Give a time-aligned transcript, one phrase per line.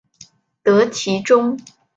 [0.63, 1.59] 得其中